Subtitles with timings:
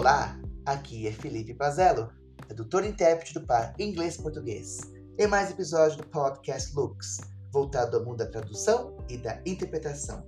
[0.00, 0.34] Olá,
[0.64, 2.10] aqui é Felipe Pazello,
[2.46, 4.80] tradutor e intérprete do par inglês-português,
[5.18, 7.18] em mais episódio do podcast Looks,
[7.52, 10.26] voltado ao mundo da tradução e da interpretação.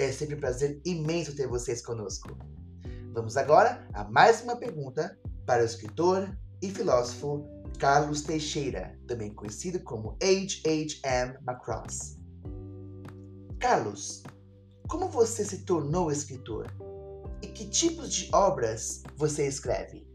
[0.00, 2.36] É sempre um prazer imenso ter vocês conosco.
[3.14, 5.16] Vamos agora a mais uma pergunta
[5.46, 6.28] para o escritor
[6.60, 7.46] e filósofo
[7.78, 11.38] Carlos Teixeira, também conhecido como H.H.M.
[11.44, 12.16] Macross.
[13.60, 14.24] Carlos,
[14.88, 16.66] como você se tornou escritor?
[17.42, 20.06] E que tipos de obras você escreve?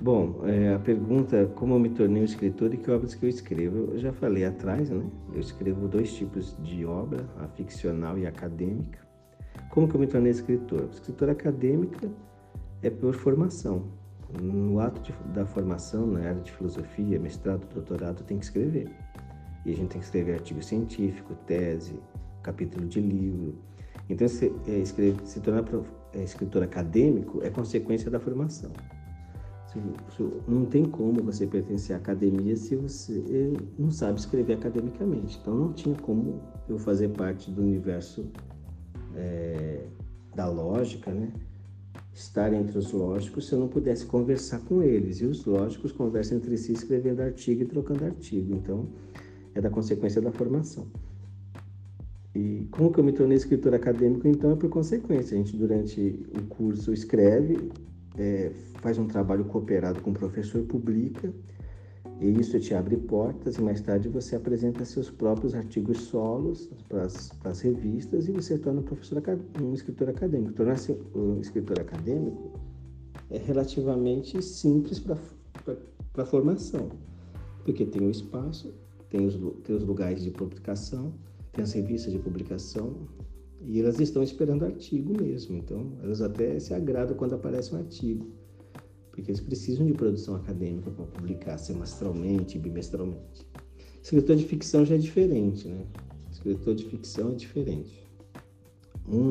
[0.00, 3.30] Bom, é, a pergunta como eu me tornei um escritor e que obras que eu
[3.30, 3.92] escrevo.
[3.92, 5.10] Eu já falei atrás, né?
[5.32, 8.98] Eu escrevo dois tipos de obra, a ficcional e a acadêmica.
[9.70, 10.88] Como que eu me tornei escritor?
[10.92, 12.10] Escritor acadêmica
[12.82, 13.90] é por formação.
[14.40, 18.90] No ato de, da formação, na área de filosofia, mestrado, doutorado, tem que escrever.
[19.64, 21.98] E a gente tem que escrever artigo científico, tese,
[22.42, 23.54] capítulo de livro.
[24.08, 25.64] Então, se, é, escrever, se tornar
[26.12, 28.70] é, escritor acadêmico é consequência da formação.
[29.72, 29.80] Se,
[30.16, 35.38] se, não tem como você pertencer à academia se você não sabe escrever academicamente.
[35.40, 38.26] Então, não tinha como eu fazer parte do universo
[39.14, 39.86] é,
[40.34, 41.32] da lógica, né?
[42.16, 45.20] estar entre os lógicos se eu não pudesse conversar com eles.
[45.20, 48.54] E os lógicos conversam entre si escrevendo artigo e trocando artigo.
[48.54, 48.88] Então,
[49.54, 50.86] é da consequência da formação.
[52.36, 54.28] E como que eu me tornei escritor acadêmico?
[54.28, 55.34] Então, é por consequência.
[55.34, 57.70] A gente, durante o curso, escreve,
[58.18, 61.32] é, faz um trabalho cooperado com o professor, publica,
[62.20, 67.04] e isso te abre portas, e mais tarde você apresenta seus próprios artigos solos para
[67.50, 69.22] as revistas e você torna um, professor,
[69.62, 70.52] um escritor acadêmico.
[70.52, 72.52] Tornar-se um escritor acadêmico
[73.30, 75.16] é relativamente simples para
[76.18, 76.90] a formação,
[77.64, 78.74] porque tem o espaço,
[79.08, 81.14] tem os, tem os lugares de publicação,
[81.56, 83.08] tem as revistas de publicação,
[83.60, 85.56] e elas estão esperando artigo mesmo.
[85.56, 88.26] Então, elas até se agradam quando aparece um artigo
[89.16, 93.48] porque eles precisam de produção acadêmica para publicar semestralmente, bimestralmente.
[94.02, 95.86] Escritor de ficção já é diferente, né?
[96.30, 98.06] Escritor de ficção é diferente.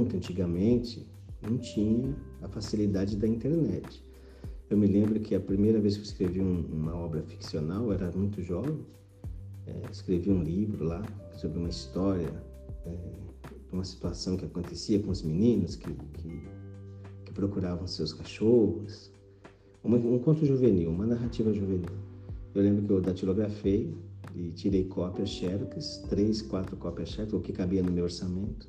[0.09, 1.08] Que antigamente
[1.40, 4.03] não tinha a facilidade da internet.
[4.72, 7.94] Eu me lembro que a primeira vez que eu escrevi um, uma obra ficcional, eu
[7.94, 8.80] era muito jovem,
[9.68, 11.03] é, escrevi um livro lá
[11.35, 12.31] sobre uma história,
[12.85, 12.97] é,
[13.72, 16.41] uma situação que acontecia com os meninos que, que,
[17.25, 19.12] que procuravam seus cachorros,
[19.84, 21.90] um, conto juvenil, uma narrativa juvenil.
[22.53, 23.94] Eu lembro que eu datilografei
[24.34, 28.67] e tirei cópias xerox, três, quatro cópias xerox, o que cabia no meu orçamento,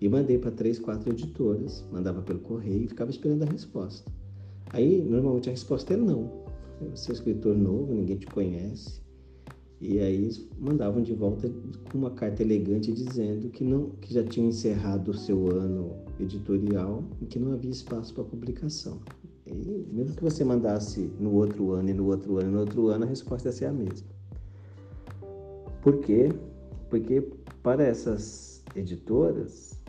[0.00, 4.10] e mandei para três, quatro editoras, mandava pelo correio e ficava esperando a resposta.
[4.70, 6.46] Aí, normalmente, a resposta é não.
[6.90, 9.00] Você é escritor novo, ninguém te conhece.
[9.80, 11.48] E aí mandavam de volta
[11.90, 17.04] com uma carta elegante dizendo que não que já tinham encerrado o seu ano editorial
[17.20, 19.00] e que não havia espaço para publicação.
[19.46, 22.88] E mesmo que você mandasse no outro ano e no outro ano e no outro
[22.88, 24.08] ano, a resposta ia ser a mesma.
[25.80, 26.32] Por quê?
[26.90, 27.22] Porque
[27.62, 29.80] para essas editoras,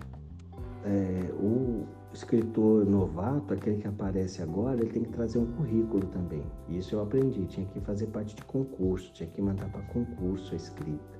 [0.85, 1.85] é, o
[2.19, 6.43] escritor novato, aquele que aparece agora, ele tem que trazer um currículo também.
[6.67, 10.57] Isso eu aprendi, tinha que fazer parte de concurso, tinha que mandar para concurso a
[10.57, 11.19] escrita.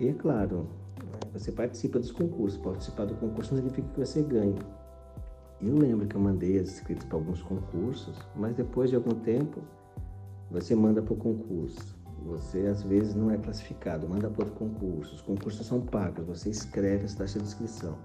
[0.00, 0.68] E é claro,
[1.32, 4.58] você participa dos concursos, participar do concurso não significa que você ganhe
[5.60, 9.60] eu lembro que eu mandei as escritas para alguns concursos, mas depois de algum tempo
[10.50, 11.98] você manda para o concurso.
[12.26, 15.16] Você às vezes não é classificado, manda para outro concurso.
[15.16, 17.98] Os concursos são pagos, você escreve as taxas de inscrição.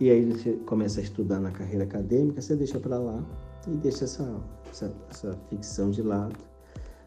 [0.00, 3.24] E aí você começa a estudar na carreira acadêmica, você deixa para lá
[3.68, 6.36] e deixa essa, essa, essa ficção de lado.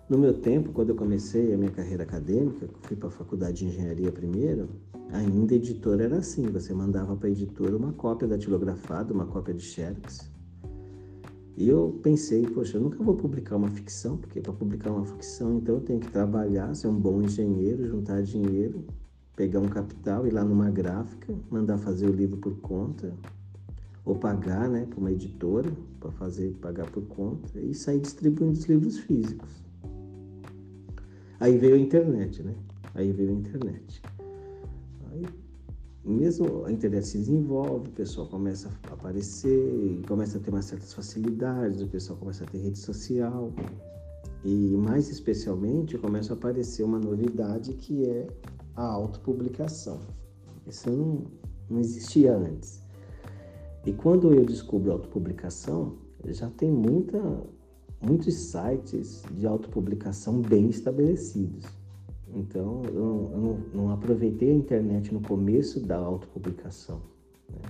[0.07, 3.65] No meu tempo, quando eu comecei a minha carreira acadêmica, fui para a faculdade de
[3.65, 4.69] engenharia primeiro,
[5.11, 9.63] Ainda editor era assim, você mandava para a editora uma cópia datilografada, uma cópia de
[9.63, 10.31] xerox.
[11.55, 15.57] E eu pensei, poxa, eu nunca vou publicar uma ficção, porque para publicar uma ficção,
[15.57, 18.83] então eu tenho que trabalhar, ser um bom engenheiro, juntar dinheiro,
[19.35, 23.13] pegar um capital, ir lá numa gráfica, mandar fazer o livro por conta,
[24.05, 28.65] ou pagar, né, para uma editora, para fazer pagar por conta, e sair distribuindo os
[28.65, 29.65] livros físicos.
[31.39, 32.55] Aí veio a internet, né?
[32.93, 34.01] Aí veio a internet.
[35.11, 35.25] Aí,
[36.03, 40.93] mesmo a internet se desenvolve, o pessoal começa a aparecer, começa a ter umas certas
[40.93, 43.51] facilidades, o pessoal começa a ter rede social.
[44.45, 48.27] E mais especialmente começa a aparecer uma novidade que é
[48.75, 49.99] a autopublicação.
[50.67, 51.23] Isso não,
[51.69, 52.83] não existia antes.
[53.85, 57.21] E quando eu descubro a autopublicação, já tem muita,
[58.01, 61.65] muitos sites de autopublicação bem estabelecidos.
[62.33, 67.01] Então, eu, não, não, aproveitei a internet no começo da autopublicação.
[67.49, 67.69] Né?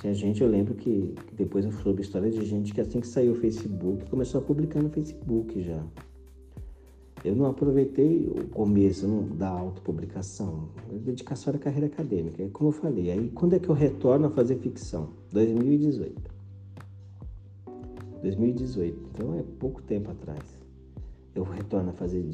[0.00, 3.06] Tinha gente, eu lembro que, que depois eu soube história de gente que assim que
[3.06, 5.82] saiu o Facebook, começou a publicar no Facebook já.
[7.24, 10.68] Eu não aproveitei o começo da autopublicação.
[11.04, 12.48] Dedicação era carreira acadêmica.
[12.50, 15.10] Como eu falei, aí quando é que eu retorno a fazer ficção?
[15.32, 16.14] 2018.
[18.22, 18.98] 2018.
[19.12, 20.42] Então é pouco tempo atrás.
[21.34, 22.24] Eu retorno a fazer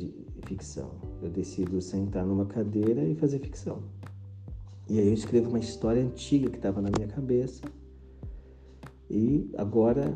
[0.47, 0.91] ficção.
[1.23, 3.83] Eu decido sentar numa cadeira e fazer ficção.
[4.89, 7.63] E aí eu escrevo uma história antiga que estava na minha cabeça.
[9.11, 10.15] E agora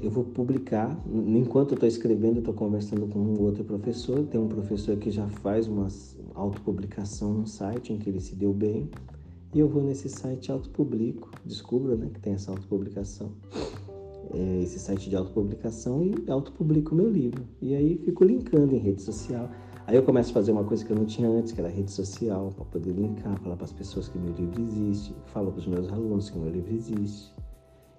[0.00, 0.98] eu vou publicar.
[1.06, 4.24] Enquanto eu estou escrevendo, estou conversando com um outro professor.
[4.26, 5.88] Tem um professor que já faz uma
[6.34, 8.88] autopublicação no site em que ele se deu bem.
[9.54, 13.30] E eu vou nesse site autopublico, descubro né, que tem essa autopublicação,
[14.32, 17.44] é, esse site de autopublicação e autopublico meu livro.
[17.62, 19.48] E aí fico linkando em rede social.
[19.86, 21.92] Aí eu começo a fazer uma coisa que eu não tinha antes, que era rede
[21.92, 25.66] social, para poder linkar, falar para as pessoas que meu livro existe, falo para os
[25.66, 27.32] meus alunos que meu livro existe.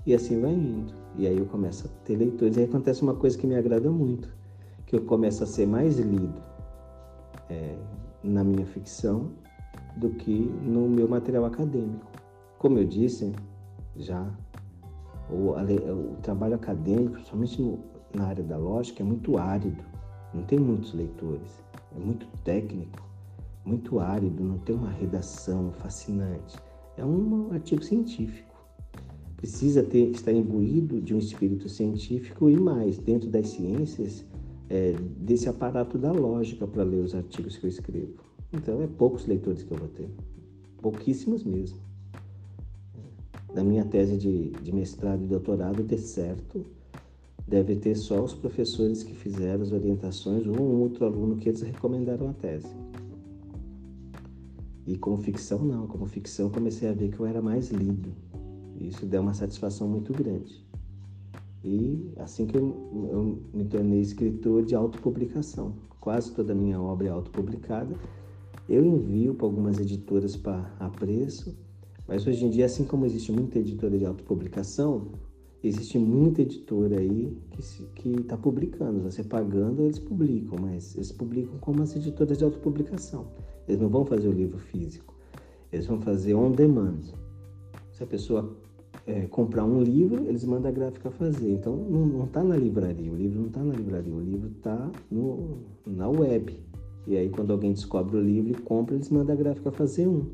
[0.05, 0.93] E assim vai indo.
[1.17, 2.57] E aí eu começo a ter leitores.
[2.57, 4.29] E aí acontece uma coisa que me agrada muito,
[4.85, 6.41] que eu começo a ser mais lido
[7.49, 7.75] é,
[8.23, 9.31] na minha ficção
[9.97, 12.05] do que no meu material acadêmico.
[12.59, 13.33] Como eu disse
[13.95, 14.29] já,
[15.29, 17.79] o, o trabalho acadêmico, principalmente no,
[18.13, 19.83] na área da lógica, é muito árido.
[20.33, 21.63] Não tem muitos leitores.
[21.95, 23.01] É muito técnico,
[23.63, 26.57] muito árido, não tem uma redação fascinante.
[26.97, 28.54] É um artigo científico
[29.37, 34.25] precisa ter, estar imbuído de um espírito científico e mais, dentro das ciências,
[34.69, 38.13] é, desse aparato da lógica para ler os artigos que eu escrevo.
[38.51, 40.09] Então, é poucos leitores que eu vou ter,
[40.81, 41.77] pouquíssimos mesmo.
[43.53, 46.65] Na minha tese de, de mestrado e doutorado, de certo,
[47.47, 51.61] deve ter só os professores que fizeram as orientações ou um outro aluno que eles
[51.61, 52.67] recomendaram a tese.
[54.85, 55.87] E como ficção, não.
[55.87, 58.11] Como ficção, comecei a ver que eu era mais lido.
[58.79, 60.63] Isso deu uma satisfação muito grande.
[61.63, 62.75] E assim que eu,
[63.11, 67.95] eu me tornei escritor de autopublicação, quase toda a minha obra é autopublicada,
[68.69, 71.57] eu envio para algumas editoras para a preço,
[72.07, 75.07] mas hoje em dia, assim como existe muita editora de autopublicação,
[75.63, 77.35] existe muita editora aí
[77.95, 79.01] que está publicando.
[79.01, 83.27] Você pagando, eles publicam, mas eles publicam como as editoras de autopublicação.
[83.67, 85.15] Eles não vão fazer o livro físico,
[85.71, 87.01] eles vão fazer on demand.
[87.91, 88.55] Se a pessoa
[89.07, 91.51] é, comprar um livro, eles mandam a gráfica fazer.
[91.51, 94.91] Então não está na livraria, o livro não está na livraria, o livro está
[95.85, 96.59] na web.
[97.07, 100.25] E aí quando alguém descobre o livro e compra, eles mandam a gráfica fazer um.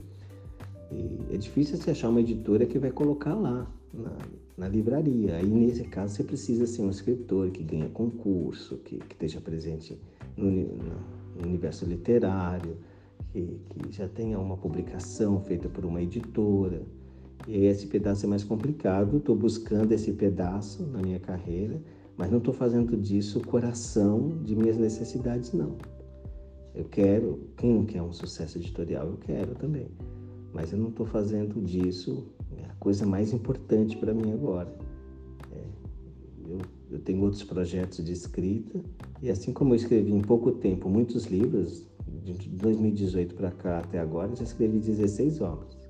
[0.91, 4.17] E é difícil você achar uma editora que vai colocar lá na,
[4.57, 5.35] na livraria.
[5.35, 9.97] Aí nesse caso você precisa ser um escritor que ganha concurso, que, que esteja presente
[10.37, 12.77] no, no universo literário,
[13.33, 16.81] que, que já tenha uma publicação feita por uma editora.
[17.47, 19.17] Esse pedaço é mais complicado.
[19.17, 21.81] Estou buscando esse pedaço na minha carreira,
[22.17, 25.77] mas não estou fazendo disso o coração de minhas necessidades, não.
[26.73, 29.87] Eu quero, quem não quer um sucesso editorial, eu quero também.
[30.53, 32.27] Mas eu não estou fazendo disso
[32.69, 34.73] a coisa mais importante para mim agora.
[35.51, 35.63] É,
[36.47, 36.59] eu,
[36.91, 38.79] eu tenho outros projetos de escrita
[39.21, 41.85] e assim como eu escrevi em pouco tempo muitos livros,
[42.23, 45.80] de 2018 para cá até agora, já escrevi 16 obras.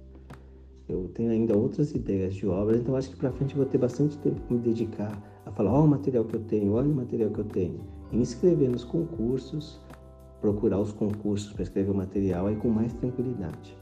[0.91, 4.18] Eu tenho ainda outras ideias de obras, então acho que para frente vou ter bastante
[4.18, 7.30] tempo para me dedicar a falar: olha o material que eu tenho, olha o material
[7.30, 7.80] que eu tenho.
[8.11, 9.80] E inscrever nos concursos,
[10.42, 13.81] procurar os concursos para escrever o material aí com mais tranquilidade.